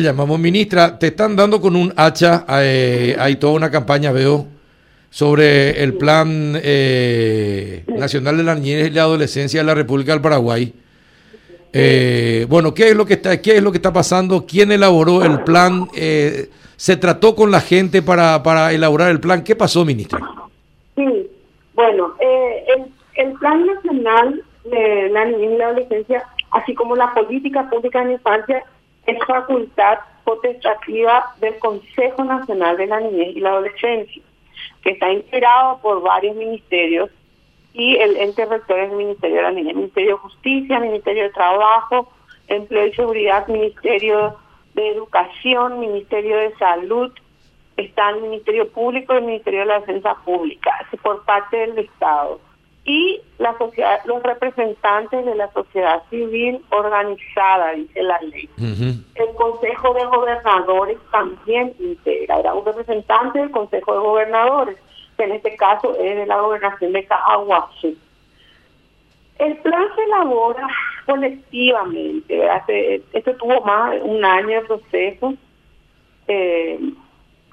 Llamamos 0.00 0.38
ministra, 0.38 0.96
te 0.96 1.08
están 1.08 1.34
dando 1.34 1.60
con 1.60 1.74
un 1.74 1.92
hacha, 1.96 2.46
eh, 2.62 3.16
hay 3.18 3.34
toda 3.34 3.54
una 3.54 3.68
campaña, 3.68 4.12
veo, 4.12 4.46
sobre 5.10 5.82
el 5.82 5.94
Plan 5.94 6.56
eh, 6.62 7.82
Nacional 7.88 8.36
de 8.36 8.44
la 8.44 8.54
Niñez 8.54 8.86
y 8.86 8.90
la 8.90 9.02
Adolescencia 9.02 9.58
de 9.58 9.66
la 9.66 9.74
República 9.74 10.12
del 10.12 10.20
Paraguay. 10.20 10.72
Eh, 11.72 12.46
bueno, 12.48 12.72
¿qué 12.72 12.90
es 12.90 12.94
lo 12.94 13.04
que 13.04 13.14
está, 13.14 13.42
qué 13.42 13.56
es 13.56 13.62
lo 13.64 13.72
que 13.72 13.78
está 13.78 13.92
pasando? 13.92 14.46
¿Quién 14.46 14.70
elaboró 14.70 15.24
el 15.24 15.42
plan? 15.42 15.88
¿Se 15.90 16.96
trató 16.96 17.34
con 17.34 17.50
la 17.50 17.60
gente 17.60 18.00
para, 18.00 18.40
para 18.40 18.72
elaborar 18.72 19.10
el 19.10 19.18
plan? 19.18 19.42
¿Qué 19.42 19.56
pasó, 19.56 19.84
ministra? 19.84 20.20
Sí, 20.94 21.28
bueno, 21.74 22.14
el, 22.20 22.84
el 23.16 23.32
Plan 23.32 23.66
Nacional 23.66 24.44
de 24.62 25.08
la 25.10 25.24
Niñez 25.24 25.54
y 25.54 25.56
la 25.56 25.66
Adolescencia, 25.66 26.22
así 26.52 26.72
como 26.72 26.94
la 26.94 27.12
política 27.12 27.68
pública 27.68 28.00
en 28.00 28.12
infancia, 28.12 28.62
es 29.08 29.18
facultad 29.26 29.98
potestativa 30.22 31.34
del 31.40 31.58
Consejo 31.58 32.24
Nacional 32.24 32.76
de 32.76 32.86
la 32.86 33.00
Niñez 33.00 33.36
y 33.36 33.40
la 33.40 33.50
Adolescencia, 33.50 34.22
que 34.82 34.90
está 34.90 35.10
integrado 35.10 35.78
por 35.78 36.02
varios 36.02 36.36
ministerios 36.36 37.10
y 37.72 37.96
el 37.96 38.18
ente 38.18 38.44
rector 38.44 38.78
es 38.78 38.90
el 38.90 38.96
Ministerio 38.96 39.36
de 39.36 39.42
la 39.42 39.50
Niñez, 39.52 39.76
Ministerio 39.76 40.16
de 40.16 40.22
Justicia, 40.22 40.78
Ministerio 40.78 41.22
de 41.22 41.30
Trabajo, 41.30 42.12
Empleo 42.48 42.86
y 42.86 42.92
Seguridad, 42.92 43.48
Ministerio 43.48 44.36
de 44.74 44.88
Educación, 44.90 45.80
Ministerio 45.80 46.36
de 46.36 46.54
Salud, 46.56 47.10
está 47.78 48.10
el 48.10 48.20
Ministerio 48.20 48.68
Público 48.68 49.14
y 49.14 49.18
el 49.18 49.24
Ministerio 49.24 49.60
de 49.60 49.66
la 49.66 49.80
Defensa 49.80 50.16
Pública, 50.24 50.70
por 51.02 51.24
parte 51.24 51.56
del 51.56 51.78
Estado 51.78 52.40
y 52.88 53.20
la 53.36 53.56
sociedad, 53.58 54.00
los 54.06 54.22
representantes 54.22 55.24
de 55.26 55.34
la 55.34 55.52
sociedad 55.52 56.02
civil 56.08 56.64
organizada, 56.70 57.72
dice 57.72 58.02
la 58.02 58.18
ley. 58.22 58.48
El 58.56 59.34
Consejo 59.34 59.92
de 59.92 60.06
Gobernadores 60.06 60.96
también 61.12 61.74
integra, 61.78 62.40
era 62.40 62.54
un 62.54 62.64
representante 62.64 63.40
del 63.40 63.50
Consejo 63.50 63.92
de 63.92 63.98
Gobernadores, 63.98 64.78
que 65.18 65.24
en 65.24 65.32
este 65.32 65.54
caso 65.56 65.94
es 66.00 66.16
de 66.16 66.24
la 66.24 66.40
gobernación 66.40 66.94
de 66.94 67.04
Cajahuache. 67.04 67.94
El 69.38 69.56
plan 69.58 69.84
se 69.94 70.04
elabora 70.04 70.66
colectivamente, 71.04 72.48
esto 73.12 73.36
tuvo 73.36 73.60
más 73.66 73.90
de 73.90 74.00
un 74.00 74.24
año 74.24 74.62
de 74.62 74.66
proceso, 74.66 75.34
eh, 76.26 76.80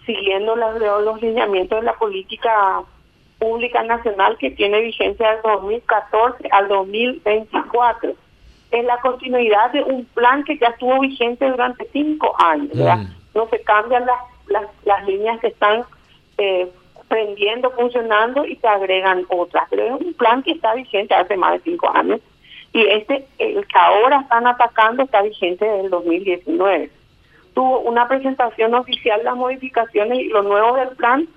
siguiendo 0.05 0.55
los, 0.55 0.79
los 0.79 1.21
lineamientos 1.21 1.81
de 1.81 1.85
la 1.85 1.97
política 1.97 2.85
Pública 3.45 3.83
Nacional 3.83 4.37
que 4.39 4.49
tiene 4.49 4.81
vigencia 4.81 5.33
del 5.33 5.41
2014 5.43 6.47
al 6.51 6.67
2024. 6.67 8.13
Es 8.71 8.85
la 8.85 8.99
continuidad 9.01 9.71
de 9.71 9.83
un 9.83 10.03
plan 10.05 10.43
que 10.43 10.57
ya 10.57 10.69
estuvo 10.69 10.99
vigente 10.99 11.47
durante 11.47 11.87
cinco 11.93 12.35
años. 12.39 12.73
Mm. 12.73 13.05
No 13.35 13.47
se 13.49 13.61
cambian 13.61 14.03
las, 14.07 14.17
las, 14.47 14.63
las 14.83 15.05
líneas 15.05 15.39
que 15.41 15.49
están 15.49 15.83
eh, 16.39 16.67
prendiendo, 17.07 17.69
funcionando 17.69 18.45
y 18.45 18.55
se 18.55 18.67
agregan 18.67 19.25
otras. 19.29 19.67
Pero 19.69 19.95
es 19.95 20.01
un 20.01 20.13
plan 20.15 20.41
que 20.41 20.53
está 20.53 20.73
vigente 20.73 21.13
hace 21.13 21.37
más 21.37 21.53
de 21.53 21.59
cinco 21.69 21.91
años. 21.93 22.21
Y 22.73 22.81
este, 22.81 23.27
el 23.37 23.67
que 23.67 23.77
ahora 23.77 24.21
están 24.21 24.47
atacando, 24.47 25.03
está 25.03 25.21
vigente 25.21 25.65
desde 25.65 25.81
el 25.81 25.91
2019. 25.91 26.89
Tuvo 27.53 27.81
una 27.81 28.07
presentación 28.07 28.73
oficial 28.73 29.21
las 29.23 29.35
modificaciones 29.35 30.17
y 30.17 30.29
lo 30.29 30.41
nuevo 30.41 30.75
del 30.77 30.89
plan 30.95 31.27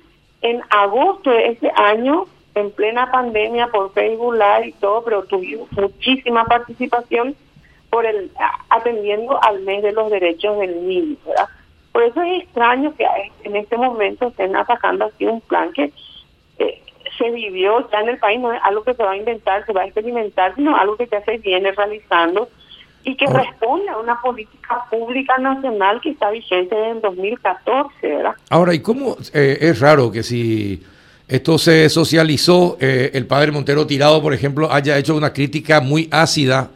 en 0.42 0.62
agosto 0.70 1.30
de 1.30 1.48
ese 1.48 1.70
año, 1.74 2.26
en 2.54 2.70
plena 2.70 3.10
pandemia 3.10 3.68
por 3.68 3.92
Facebook 3.92 4.34
Live 4.34 4.68
y 4.68 4.72
todo, 4.72 5.04
pero 5.04 5.24
tuvimos 5.24 5.70
muchísima 5.72 6.44
participación 6.44 7.36
por 7.90 8.04
el 8.04 8.30
atendiendo 8.68 9.42
al 9.42 9.60
mes 9.60 9.82
de 9.82 9.92
los 9.92 10.10
derechos 10.10 10.58
del 10.58 10.86
niño, 10.86 11.16
¿verdad? 11.26 11.48
Por 11.92 12.02
eso 12.02 12.22
es 12.22 12.42
extraño 12.42 12.94
que 12.96 13.06
en 13.44 13.56
este 13.56 13.76
momento 13.76 14.28
estén 14.28 14.54
atacando 14.54 15.06
así 15.06 15.26
un 15.26 15.40
plan 15.40 15.72
que 15.72 15.92
eh, 16.58 16.82
se 17.16 17.30
vivió 17.30 17.88
ya 17.90 18.00
en 18.00 18.10
el 18.10 18.18
país, 18.18 18.38
no 18.40 18.52
es 18.52 18.60
algo 18.62 18.84
que 18.84 18.94
se 18.94 19.02
va 19.02 19.12
a 19.12 19.16
inventar, 19.16 19.64
se 19.64 19.72
va 19.72 19.82
a 19.82 19.86
experimentar, 19.86 20.54
sino 20.54 20.76
algo 20.76 20.96
que 20.96 21.06
ya 21.06 21.22
se 21.24 21.38
viene 21.38 21.72
realizando 21.72 22.48
y 23.04 23.16
que 23.16 23.26
responde 23.26 23.88
a 23.88 23.98
una 23.98 24.20
política 24.20 24.84
pública 24.90 25.38
nacional 25.38 26.00
que 26.00 26.10
está 26.10 26.30
vigente 26.30 26.74
el 26.90 27.00
2014, 27.00 27.90
¿verdad? 28.02 28.34
Ahora, 28.50 28.74
¿y 28.74 28.80
cómo 28.80 29.16
eh, 29.32 29.58
es 29.60 29.80
raro 29.80 30.10
que 30.10 30.22
si 30.22 30.82
esto 31.26 31.58
se 31.58 31.88
socializó, 31.88 32.76
eh, 32.80 33.10
el 33.14 33.26
padre 33.26 33.52
Montero 33.52 33.86
Tirado, 33.86 34.20
por 34.22 34.34
ejemplo, 34.34 34.72
haya 34.72 34.96
hecho 34.98 35.14
una 35.14 35.32
crítica 35.32 35.80
muy 35.80 36.08
ácida 36.10 36.70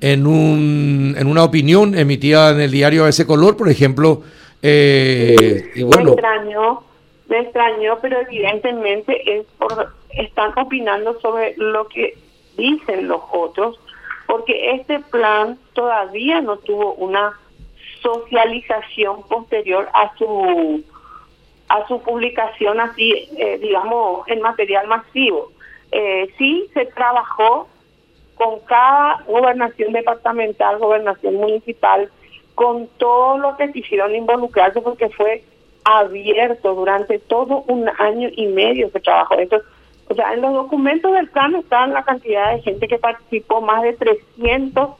en, 0.00 0.26
un, 0.26 1.14
en 1.18 1.26
una 1.26 1.44
opinión 1.44 1.96
emitida 1.96 2.50
en 2.50 2.60
el 2.60 2.70
diario 2.70 3.06
ese 3.06 3.26
color, 3.26 3.56
por 3.56 3.68
ejemplo? 3.68 4.22
Eh, 4.62 5.72
y 5.74 5.82
bueno, 5.82 6.04
me 6.04 6.10
extrañó, 6.12 6.82
me 7.28 7.40
extrañó, 7.40 7.98
pero 8.00 8.20
evidentemente 8.20 9.38
es 9.38 9.46
por, 9.58 9.92
están 10.10 10.58
opinando 10.58 11.20
sobre 11.20 11.54
lo 11.58 11.86
que 11.88 12.16
dicen 12.56 13.08
los 13.08 13.20
otros 13.32 13.78
porque 14.26 14.72
este 14.72 15.00
plan 15.00 15.58
todavía 15.72 16.40
no 16.40 16.56
tuvo 16.58 16.94
una 16.94 17.38
socialización 18.02 19.22
posterior 19.28 19.88
a 19.94 20.14
su 20.16 20.84
a 21.68 21.86
su 21.88 22.00
publicación 22.02 22.78
así, 22.78 23.28
eh, 23.38 23.58
digamos, 23.58 24.28
en 24.28 24.42
material 24.42 24.86
masivo. 24.86 25.50
Eh, 25.90 26.28
sí 26.36 26.68
se 26.74 26.84
trabajó 26.86 27.68
con 28.34 28.60
cada 28.60 29.22
gobernación 29.26 29.92
departamental, 29.92 30.78
gobernación 30.78 31.36
municipal, 31.36 32.10
con 32.54 32.88
todo 32.98 33.38
lo 33.38 33.56
que 33.56 33.72
quisieron 33.72 34.14
involucrarse 34.14 34.80
porque 34.82 35.08
fue 35.08 35.42
abierto 35.84 36.74
durante 36.74 37.18
todo 37.18 37.64
un 37.68 37.88
año 37.98 38.28
y 38.34 38.46
medio 38.46 38.90
que 38.90 39.00
trabajó. 39.00 39.38
Entonces, 39.38 39.68
o 40.08 40.14
sea, 40.14 40.34
en 40.34 40.42
los 40.42 40.52
documentos 40.52 41.12
del 41.12 41.28
plan 41.28 41.54
están 41.54 41.92
la 41.92 42.04
cantidad 42.04 42.54
de 42.54 42.62
gente 42.62 42.88
que 42.88 42.98
participó, 42.98 43.60
más 43.60 43.82
de 43.82 43.94
300, 43.94 44.90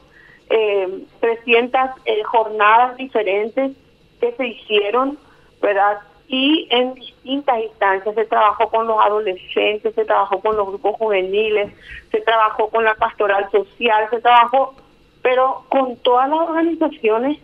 eh, 0.49 1.03
300 1.19 1.81
eh, 2.05 2.23
jornadas 2.23 2.97
diferentes 2.97 3.71
que 4.19 4.31
se 4.31 4.47
hicieron, 4.47 5.17
¿verdad? 5.61 5.99
Y 6.27 6.67
en 6.71 6.95
distintas 6.95 7.61
instancias 7.61 8.15
se 8.15 8.25
trabajó 8.25 8.69
con 8.69 8.87
los 8.87 8.97
adolescentes, 8.99 9.93
se 9.93 10.05
trabajó 10.05 10.39
con 10.39 10.55
los 10.55 10.67
grupos 10.67 10.95
juveniles, 10.97 11.71
se 12.09 12.21
trabajó 12.21 12.69
con 12.69 12.83
la 12.83 12.95
pastoral 12.95 13.49
social, 13.51 14.07
se 14.09 14.21
trabajó, 14.21 14.73
pero 15.21 15.65
con 15.69 15.97
todas 15.97 16.27
las 16.29 16.39
organizaciones 16.39 17.37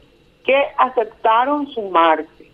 que 0.43 0.57
aceptaron 0.77 1.67
sumarse. 1.67 2.51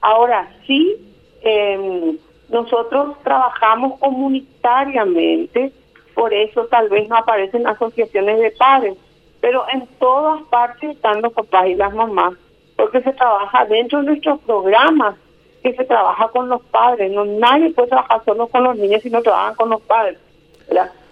Ahora 0.00 0.48
sí, 0.66 0.96
eh, 1.42 2.16
nosotros 2.48 3.16
trabajamos 3.22 3.98
comunitariamente, 3.98 5.72
por 6.14 6.32
eso 6.32 6.66
tal 6.66 6.88
vez 6.88 7.08
no 7.08 7.16
aparecen 7.16 7.66
asociaciones 7.66 8.40
de 8.40 8.50
padres, 8.52 8.96
pero 9.40 9.64
en 9.72 9.86
todas 9.98 10.42
partes 10.44 10.90
están 10.96 11.22
los 11.22 11.32
papás 11.32 11.66
y 11.66 11.74
las 11.74 11.94
mamás, 11.94 12.34
porque 12.76 13.02
se 13.02 13.12
trabaja 13.12 13.64
dentro 13.66 14.00
de 14.00 14.06
nuestros 14.06 14.40
programas, 14.40 15.16
que 15.62 15.74
se 15.74 15.84
trabaja 15.84 16.28
con 16.28 16.48
los 16.48 16.62
padres. 16.62 17.10
No 17.10 17.24
nadie 17.24 17.70
puede 17.70 17.88
trabajar 17.88 18.22
solo 18.24 18.46
con 18.46 18.64
los 18.64 18.76
niños 18.76 19.02
si 19.02 19.10
no 19.10 19.22
trabajan 19.22 19.54
con 19.56 19.70
los 19.70 19.80
padres. 19.82 20.18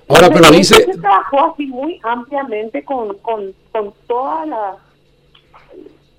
Ahora, 0.08 0.28
pero 0.32 0.50
dice... 0.50 0.84
Se 0.84 0.98
trabajó 0.98 1.52
así 1.52 1.66
muy 1.66 2.00
ampliamente 2.04 2.84
con, 2.84 3.18
con, 3.18 3.52
con 3.72 3.92
toda 4.06 4.46
la 4.46 4.76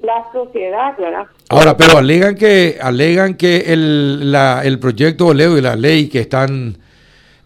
la 0.02 0.26
sociedad, 0.32 0.98
¿verdad? 0.98 1.26
Ahora, 1.50 1.76
pero 1.76 1.98
alegan 1.98 2.36
que 2.36 2.78
alegan 2.82 3.36
que 3.36 3.74
el, 3.74 4.32
la, 4.32 4.62
el 4.64 4.80
proyecto 4.80 5.34
Leo 5.34 5.58
y 5.58 5.62
la 5.62 5.76
ley 5.76 6.08
que 6.08 6.20
están 6.20 6.78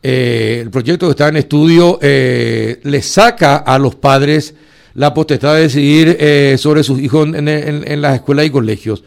eh, 0.03 0.59
el 0.61 0.71
proyecto 0.71 1.05
que 1.05 1.11
está 1.11 1.27
en 1.27 1.37
estudio 1.37 1.99
eh, 2.01 2.79
le 2.83 3.01
saca 3.03 3.57
a 3.57 3.77
los 3.77 3.95
padres 3.95 4.55
la 4.95 5.13
potestad 5.13 5.55
de 5.55 5.61
decidir 5.61 6.17
eh, 6.19 6.55
sobre 6.57 6.83
sus 6.83 6.99
hijos 6.99 7.27
en, 7.27 7.47
en, 7.47 8.01
las 8.01 8.15
escuelas 8.15 8.45
y 8.45 8.49
colegios. 8.49 9.03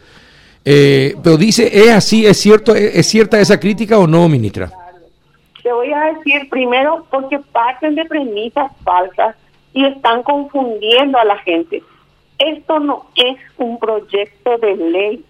pero 0.63 1.37
dice, 1.37 1.69
¿es 1.71 1.91
así? 1.91 2.25
¿Es 2.25 2.37
cierto? 2.37 2.73
¿Es 2.73 3.05
cierta 3.05 3.39
esa 3.39 3.59
crítica 3.59 3.99
o 3.99 4.07
no, 4.07 4.27
ministra? 4.29 4.71
Te 5.61 5.71
voy 5.71 5.91
a 5.91 6.13
decir 6.13 6.49
primero 6.49 7.05
porque 7.11 7.39
parten 7.51 7.95
de 7.95 8.05
premisas 8.05 8.71
falsas 8.83 9.35
y 9.73 9.85
están 9.85 10.23
confundiendo 10.23 11.19
a 11.19 11.25
la 11.25 11.37
gente. 11.39 11.83
Esto 12.39 12.79
no 12.79 13.05
es 13.15 13.37
un 13.57 13.79
proyecto 13.79 14.57
de 14.57 14.75
ley, 14.75 15.25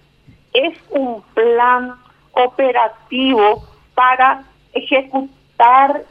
es 0.53 0.77
un 0.89 1.21
plan 1.33 1.93
operativo 2.31 3.63
para 3.93 4.43
ejecutar 4.73 6.03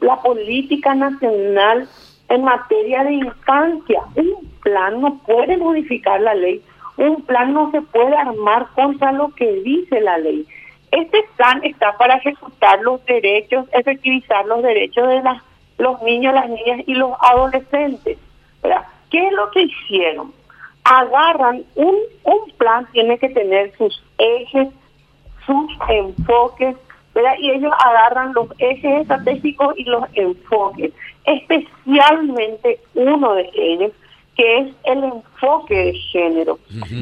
la 0.00 0.16
política 0.22 0.94
nacional 0.94 1.88
en 2.28 2.44
materia 2.44 3.04
de 3.04 3.14
infancia. 3.14 4.00
Un 4.14 4.48
plan 4.62 5.00
no 5.00 5.18
puede 5.26 5.56
modificar 5.56 6.20
la 6.20 6.34
ley, 6.34 6.62
un 6.96 7.22
plan 7.22 7.52
no 7.52 7.70
se 7.70 7.82
puede 7.82 8.16
armar 8.16 8.68
contra 8.74 9.12
lo 9.12 9.30
que 9.34 9.50
dice 9.62 10.00
la 10.00 10.18
ley. 10.18 10.46
Este 10.92 11.24
plan 11.36 11.60
está 11.64 11.96
para 11.98 12.16
ejecutar 12.16 12.80
los 12.80 13.04
derechos, 13.06 13.66
efectivizar 13.72 14.46
los 14.46 14.62
derechos 14.62 15.08
de 15.08 15.22
las, 15.22 15.42
los 15.78 16.00
niños, 16.02 16.32
las 16.32 16.48
niñas 16.48 16.80
y 16.86 16.94
los 16.94 17.12
adolescentes. 17.20 18.18
¿Qué 19.16 19.26
es 19.26 19.32
lo 19.32 19.50
que 19.50 19.62
hicieron? 19.62 20.30
agarran 20.84 21.64
un, 21.74 21.96
un 22.24 22.50
plan, 22.58 22.86
tiene 22.92 23.18
que 23.18 23.30
tener 23.30 23.74
sus 23.78 24.04
ejes, 24.18 24.68
sus 25.46 25.72
enfoques, 25.88 26.76
¿verdad? 27.14 27.34
Y 27.40 27.50
ellos 27.50 27.72
agarran 27.84 28.34
los 28.34 28.48
ejes 28.58 29.00
estratégicos 29.00 29.74
y 29.78 29.84
los 29.84 30.04
enfoques, 30.12 30.92
especialmente 31.24 32.78
uno 32.94 33.34
de 33.34 33.50
ellos, 33.54 33.92
que 34.36 34.58
es 34.58 34.74
el 34.84 35.04
enfoque 35.04 35.74
de 35.74 35.92
género, 35.94 36.58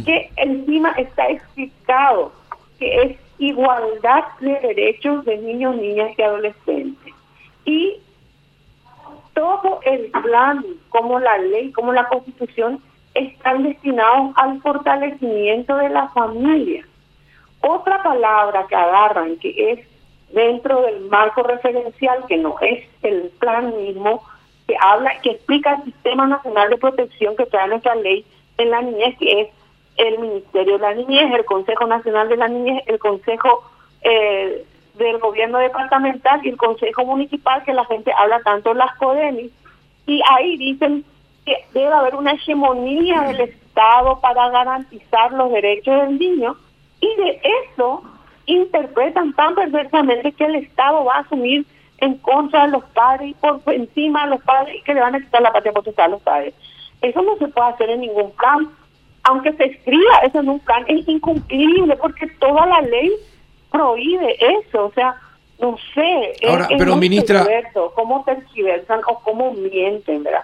que 0.06 0.30
encima 0.36 0.92
está 0.92 1.28
explicado 1.28 2.32
que 2.78 3.02
es 3.02 3.18
igualdad 3.38 4.24
de 4.40 4.60
derechos 4.60 5.24
de 5.24 5.36
niños, 5.38 5.76
niñas 5.76 6.12
y 6.16 6.22
adolescentes. 6.22 7.12
Y 7.64 7.96
todo 9.34 9.80
el 9.84 10.10
plan, 10.22 10.64
como 10.94 11.18
la 11.18 11.36
ley, 11.38 11.72
como 11.72 11.92
la 11.92 12.06
constitución, 12.06 12.80
están 13.14 13.64
destinados 13.64 14.30
al 14.36 14.60
fortalecimiento 14.62 15.76
de 15.76 15.88
la 15.88 16.06
familia. 16.10 16.86
Otra 17.60 18.00
palabra 18.00 18.64
que 18.68 18.76
agarran, 18.76 19.36
que 19.38 19.72
es 19.72 19.80
dentro 20.32 20.82
del 20.82 21.00
marco 21.10 21.42
referencial, 21.42 22.24
que 22.28 22.36
no 22.36 22.54
es 22.60 22.84
el 23.02 23.32
plan 23.40 23.76
mismo, 23.76 24.22
que 24.68 24.76
habla, 24.80 25.20
que 25.20 25.32
explica 25.32 25.74
el 25.74 25.92
Sistema 25.92 26.28
Nacional 26.28 26.70
de 26.70 26.76
Protección 26.76 27.34
que 27.34 27.46
trae 27.46 27.66
nuestra 27.66 27.96
ley 27.96 28.24
en 28.58 28.70
la 28.70 28.80
niñez, 28.80 29.18
que 29.18 29.40
es 29.40 29.48
el 29.96 30.20
Ministerio 30.20 30.74
de 30.74 30.78
la 30.78 30.94
Niñez, 30.94 31.34
el 31.34 31.44
Consejo 31.44 31.86
Nacional 31.86 32.28
de 32.28 32.36
la 32.36 32.46
Niñez, 32.46 32.84
el 32.86 33.00
Consejo 33.00 33.64
eh, 34.02 34.64
del 34.94 35.18
Gobierno 35.18 35.58
Departamental 35.58 36.40
y 36.44 36.50
el 36.50 36.56
Consejo 36.56 37.04
Municipal, 37.04 37.64
que 37.64 37.74
la 37.74 37.84
gente 37.84 38.12
habla 38.16 38.40
tanto 38.44 38.74
las 38.74 38.94
CODENIS, 38.94 39.50
y 40.06 40.20
ahí 40.30 40.56
dicen 40.56 41.04
que 41.44 41.64
debe 41.72 41.92
haber 41.92 42.14
una 42.14 42.32
hegemonía 42.32 43.22
del 43.22 43.40
Estado 43.40 44.20
para 44.20 44.48
garantizar 44.50 45.32
los 45.32 45.52
derechos 45.52 46.02
del 46.02 46.18
niño, 46.18 46.56
y 47.00 47.16
de 47.16 47.40
eso 47.72 48.02
interpretan 48.46 49.32
tan 49.34 49.54
perversamente 49.54 50.32
que 50.32 50.44
el 50.44 50.56
Estado 50.56 51.04
va 51.04 51.16
a 51.16 51.20
asumir 51.20 51.66
en 51.98 52.18
contra 52.18 52.66
de 52.66 52.72
los 52.72 52.84
padres 52.86 53.30
y 53.30 53.34
por 53.34 53.60
encima 53.66 54.24
de 54.24 54.30
los 54.30 54.42
padres 54.42 54.76
y 54.76 54.82
que 54.82 54.94
le 54.94 55.00
van 55.00 55.14
a 55.14 55.20
quitar 55.20 55.42
la 55.42 55.52
patria 55.52 55.72
potestad 55.72 56.06
a 56.06 56.08
los 56.08 56.22
padres. 56.22 56.54
Eso 57.00 57.22
no 57.22 57.36
se 57.36 57.48
puede 57.48 57.68
hacer 57.68 57.90
en 57.90 58.00
ningún 58.00 58.30
plan. 58.32 58.68
Aunque 59.24 59.52
se 59.54 59.64
escriba 59.64 60.18
eso 60.22 60.40
en 60.40 60.48
un 60.48 60.60
plan, 60.60 60.84
es 60.86 61.06
incumplible 61.08 61.96
porque 61.96 62.26
toda 62.38 62.66
la 62.66 62.80
ley 62.82 63.10
prohíbe 63.70 64.36
eso. 64.38 64.86
O 64.86 64.92
sea, 64.92 65.16
no 65.58 65.76
sé. 65.94 66.46
Ahora, 66.48 66.68
pero 66.76 66.96
ministra. 66.96 67.46
Cómo 67.94 68.24
tergiversan 68.24 69.00
o 69.06 69.20
cómo 69.20 69.52
mienten, 69.52 70.22
¿verdad? 70.24 70.42